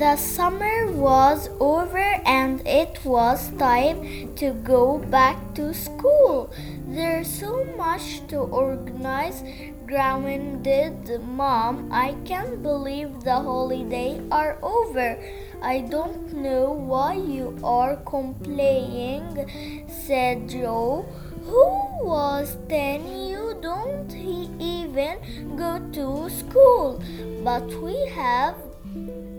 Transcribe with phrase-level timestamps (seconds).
[0.00, 6.50] The summer was over and it was time to go back to school.
[6.88, 9.44] There's so much to organize.
[9.86, 15.20] Grounded mom, I can't believe the holidays are over.
[15.60, 21.04] I don't know why you are complaining, said Joe,
[21.44, 21.66] who
[22.00, 23.04] was ten.
[23.28, 25.18] You don't he even
[25.56, 27.02] go to school,
[27.44, 28.54] but we have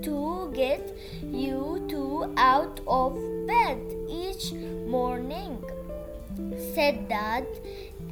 [0.04, 3.16] to get you two out of
[3.48, 3.80] bed
[4.10, 4.54] each
[4.88, 5.64] morning,
[6.74, 7.46] said Dad,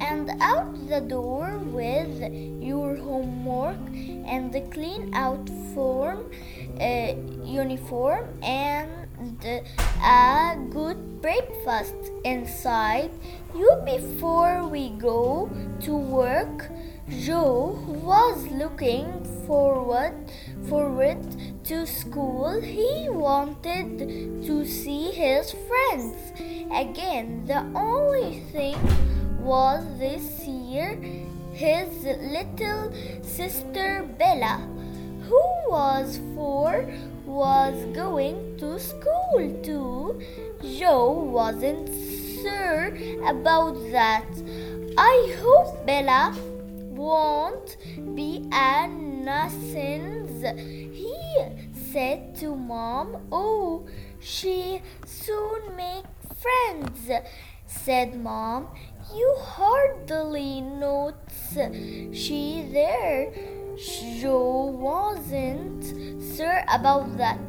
[0.00, 2.32] and out the door with
[2.62, 3.78] your homework
[4.26, 6.30] and the clean out form,
[6.80, 8.88] uh, uniform and
[10.02, 11.94] a good breakfast
[12.24, 13.10] inside
[13.54, 16.70] you before we go to work.
[17.08, 20.14] Joe was looking forward
[20.68, 21.18] forward
[21.64, 22.60] to school.
[22.60, 23.98] He wanted
[24.46, 26.16] to see his friends
[26.72, 27.46] again.
[27.46, 28.78] The only thing
[29.40, 30.98] was this year
[31.52, 34.58] his little sister Bella,
[35.28, 36.86] who was four,
[37.26, 40.20] was going to school too.
[40.78, 41.88] Joe wasn't
[42.42, 42.94] sure
[43.26, 44.26] about that.
[44.96, 46.34] I hope Bella
[47.00, 47.78] won't
[48.14, 50.44] be a nuisance,
[51.00, 51.16] he
[51.92, 53.16] said to Mom.
[53.32, 53.86] Oh,
[54.20, 56.04] she soon make
[56.42, 57.10] friends,
[57.66, 58.68] said Mom.
[59.14, 61.56] You hardly notice
[62.12, 63.32] she there.
[64.20, 65.82] Joe wasn't
[66.36, 67.40] sure about that.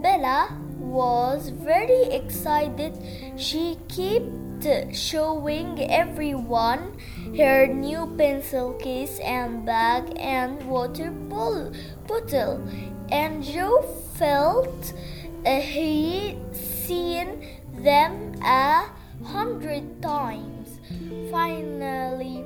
[0.00, 2.96] Bella was very excited.
[3.36, 4.45] She kept
[4.92, 6.96] showing everyone
[7.36, 12.62] her new pencil case and bag and water bottle,
[13.10, 13.82] and Joe
[14.14, 14.92] felt
[15.44, 17.46] he seen
[17.78, 18.88] them a
[19.24, 20.80] hundred times.
[21.30, 22.44] Finally,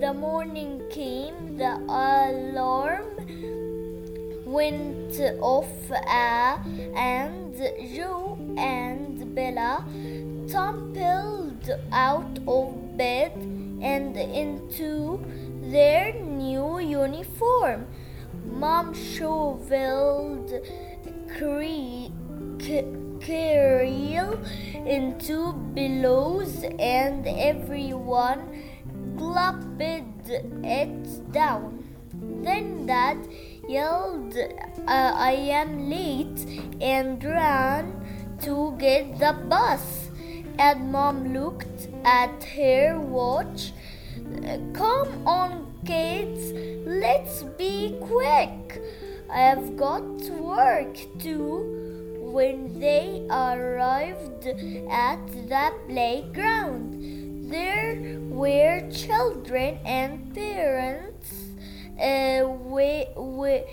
[0.00, 1.56] the morning came.
[1.58, 3.04] The alarm
[4.46, 6.58] went off, uh,
[6.96, 7.54] and
[7.94, 9.84] Joe and Bella
[10.48, 13.32] tumbled out of bed
[13.80, 15.24] and into
[15.62, 17.86] their new uniform.
[18.44, 20.50] Mom shoveled
[23.24, 24.38] cereal
[24.86, 28.40] into billows and everyone
[29.16, 31.84] gulped it down.
[32.42, 33.28] Then Dad
[33.68, 38.04] yelled, uh, I am late, and ran
[38.42, 40.01] to get the bus.
[40.58, 43.72] And Mom looked at her watch.
[44.72, 46.52] Come on, kids,
[46.86, 48.80] let's be quick.
[49.30, 51.78] I've got work too.
[52.32, 61.52] When they arrived at the playground, there were children and parents
[62.00, 63.64] uh, we, we,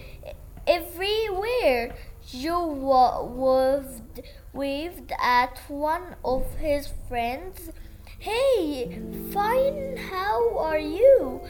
[0.68, 1.96] everywhere.
[2.28, 4.22] Joe waved,
[4.54, 7.70] waved at one of his friends.
[8.18, 9.00] Hey,
[9.32, 11.42] fine, how are you?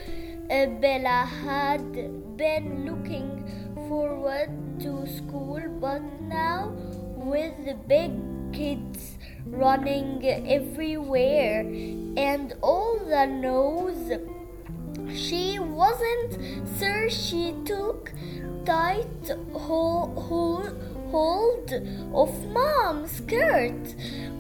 [0.50, 3.30] Uh, Bella had been looking
[3.88, 4.50] forward
[4.82, 6.72] to school, but now
[7.16, 8.12] with the big
[8.54, 11.62] kids running everywhere
[12.18, 14.20] and all the noise
[15.16, 16.38] she wasn't
[16.78, 18.12] sure she took
[18.66, 20.74] tight hold, hold,
[21.12, 21.72] hold
[22.14, 23.96] of mom's skirt.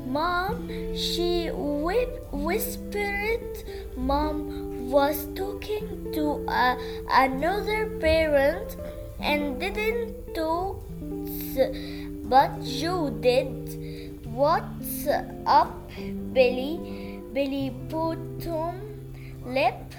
[0.05, 3.63] Mom, she whip, whispered.
[3.95, 6.75] Mom was talking to uh,
[7.11, 8.77] another parent
[9.19, 10.83] and didn't talk,
[12.23, 14.25] but Joe did.
[14.25, 15.07] What's
[15.45, 15.91] up,
[16.33, 17.21] Billy?
[17.33, 18.81] Billy bottom
[19.45, 19.93] lip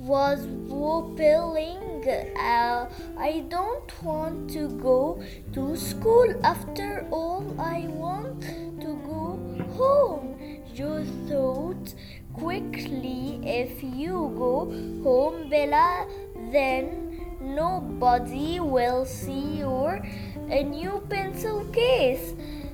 [0.00, 2.08] was wobbling.
[2.36, 2.88] Uh,
[3.18, 5.22] I don't want to go
[5.52, 7.44] to school after all.
[7.60, 8.40] I want
[8.80, 9.38] to go
[9.76, 10.36] home.
[10.74, 11.94] You thought
[12.32, 14.64] quickly if you go
[15.04, 16.06] home, Bella,
[16.50, 20.02] then nobody will see your
[20.48, 22.32] a new pencil case.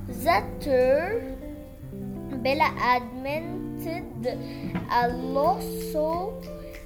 [0.08, 1.34] Zatter,
[2.42, 4.38] Bella admitted
[4.90, 5.10] a
[5.92, 6.40] so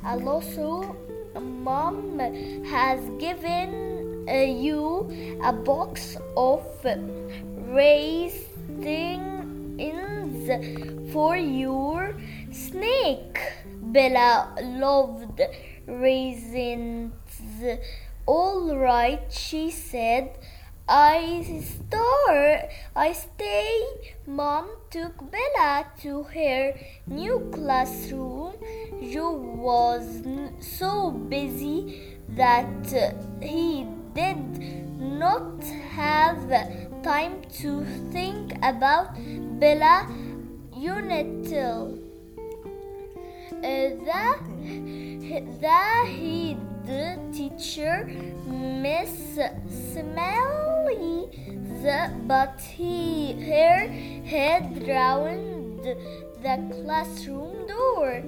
[0.04, 0.96] also,
[1.40, 2.18] mom
[2.64, 6.64] has given uh, you a box of
[7.68, 8.50] raisins
[11.12, 12.14] for your
[12.50, 13.38] snake.
[13.82, 15.40] Bella loved
[15.86, 17.12] raisins.
[18.26, 20.38] All right, she said.
[20.92, 24.16] I start, I stay.
[24.26, 26.74] Mom took Bella to her
[27.06, 28.54] new classroom.
[29.12, 30.02] Joe was
[30.58, 32.66] so busy that
[33.40, 35.62] he did not
[35.94, 36.50] have
[37.04, 39.14] time to think about
[39.60, 40.08] Bella
[40.74, 42.09] Unitil.
[43.52, 48.06] Uh, the, the head teacher,
[48.46, 49.38] Miss
[49.92, 51.28] Smelly,
[51.82, 53.88] the, but he her
[54.24, 58.22] head round the classroom door.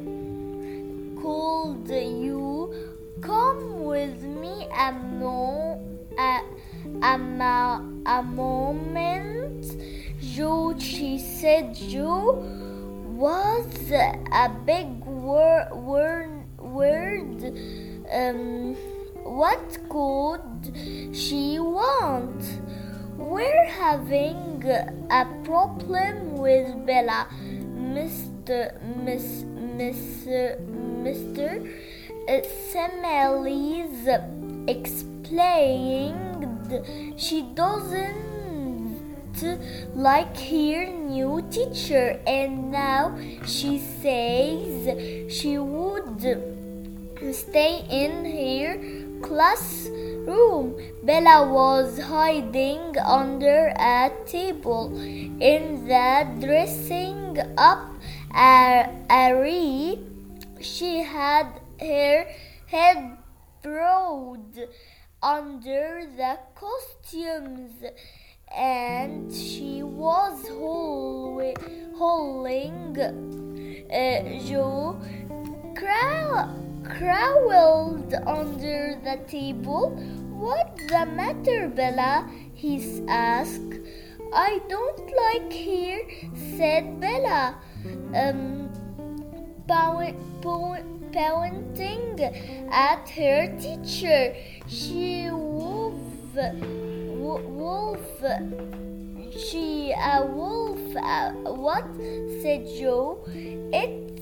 [1.23, 2.75] Called you
[3.21, 5.81] come with me a mo
[6.19, 6.41] a,
[7.03, 9.67] a, mo- a moment.
[10.21, 12.45] Joe, she said, Joe
[13.23, 15.73] was a big word.
[15.73, 17.57] word, word.
[18.11, 18.75] Um,
[19.23, 20.77] what could
[21.15, 22.43] she want?
[23.17, 24.65] We're having
[25.11, 27.29] a problem with Bella,
[27.79, 28.83] Mr.
[28.97, 29.45] Miss
[29.77, 30.27] Miss
[31.03, 31.69] Mr.
[32.71, 34.09] Smelly's
[34.67, 36.47] explained.
[37.17, 38.32] She doesn't
[39.95, 46.21] like her new teacher, and now she says she would
[47.33, 48.79] stay in her
[49.27, 50.75] classroom.
[51.05, 57.91] Bella was hiding under a table in the dressing up
[58.35, 59.99] area.
[60.61, 62.27] She had her
[62.67, 63.19] head
[63.63, 64.69] bowed
[65.23, 67.85] under the costumes
[68.57, 71.55] and she was hol-
[71.97, 75.01] holding uh, Joe
[75.75, 76.49] crow-
[76.85, 79.91] crawled under the table.
[80.31, 82.29] What's the matter, Bella?
[82.55, 83.75] he asked.
[84.35, 86.07] I don't like here,
[86.57, 87.57] said Bella,
[88.15, 88.71] um,
[91.13, 92.21] pointing
[92.71, 94.35] at her teacher.
[94.67, 96.39] She wove
[97.41, 98.23] wolf.
[99.37, 100.81] She a wolf.
[100.97, 101.85] Uh, what?
[102.43, 103.25] said Joe.
[103.73, 104.13] It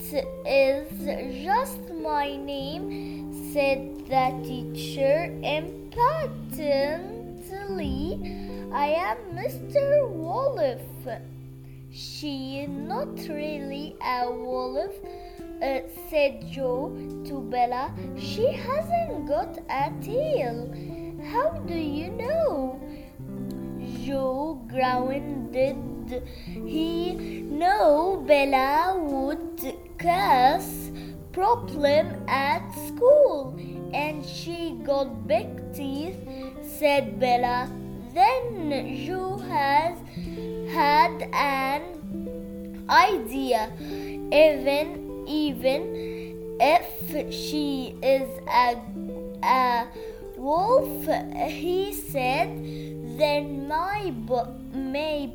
[0.47, 0.89] is
[1.45, 8.21] just my name, said the teacher impatiently.
[8.73, 10.09] I am Mr.
[10.09, 10.81] Wolf.
[11.93, 14.95] She is not really a wolf,
[15.61, 16.93] uh, said Joe
[17.27, 17.93] to Bella.
[18.17, 20.73] She hasn't got a tail.
[21.33, 22.79] How do you know?
[24.11, 25.77] Joe grounded.
[26.67, 29.63] He know Bella would
[29.99, 30.91] cause
[31.31, 33.55] problem at school
[33.95, 36.19] and she got big teeth,
[36.61, 37.71] said Bella.
[38.13, 39.97] Then Joe has
[40.75, 43.71] had an idea.
[44.33, 45.83] Even even
[46.59, 48.77] if she is a,
[49.45, 49.87] a
[50.37, 51.07] wolf,
[51.49, 52.51] he said,
[53.21, 54.41] then maybe,
[54.73, 55.35] maybe,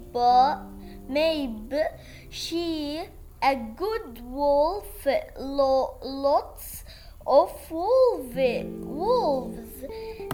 [1.08, 1.82] maybe
[2.30, 3.04] she
[3.44, 5.08] a good wolf.
[5.38, 6.84] Lo, lots
[7.28, 9.86] of wolf, wolves,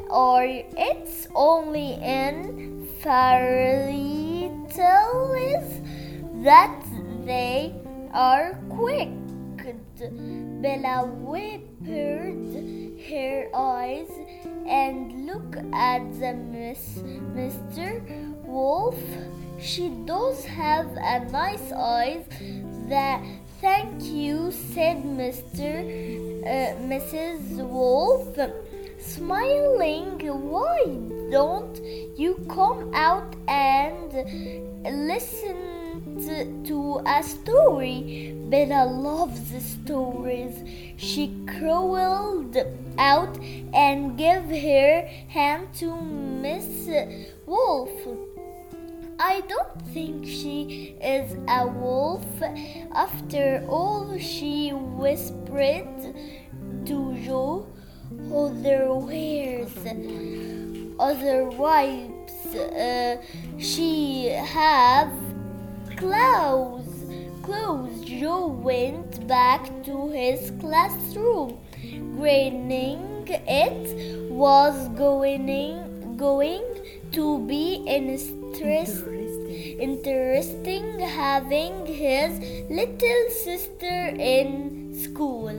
[0.10, 5.82] or it's only in fairy tales
[6.44, 6.82] that
[7.26, 7.74] they
[8.14, 9.10] are quick.
[10.62, 12.81] Bella whimpered
[13.12, 14.10] her eyes
[14.66, 17.00] and look at the miss,
[17.36, 18.02] Mr.
[18.46, 18.98] Wolf.
[19.60, 22.26] She does have a nice eyes.
[22.88, 23.22] That
[23.60, 25.72] thank you, said Mr.
[26.42, 27.58] Uh, Mrs.
[27.68, 28.38] Wolf,
[29.00, 30.20] smiling.
[30.50, 30.86] Why
[31.30, 31.78] don't
[32.18, 34.14] you come out and
[34.84, 35.61] listen?
[36.28, 38.36] To a story.
[38.50, 40.56] Bella loves stories.
[40.98, 42.58] She crawled
[42.98, 43.38] out
[43.74, 46.90] and gave her hand to Miss
[47.46, 47.92] Wolf.
[49.20, 52.26] I don't think she is a wolf.
[52.94, 56.16] After all, she whispered
[56.86, 57.68] to Joe.
[58.34, 59.72] Otherwise,
[61.00, 63.18] otherwise, uh,
[63.60, 65.12] she have
[66.02, 67.06] clothes.
[67.44, 68.02] Clothes.
[68.02, 71.60] Joe went back to his classroom,
[72.18, 73.08] grinning.
[73.30, 76.66] It was going going
[77.12, 78.80] to be interesting,
[79.80, 82.40] interesting having his
[82.70, 85.54] little sister in school.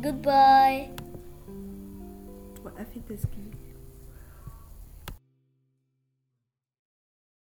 [0.00, 0.99] Goodbye.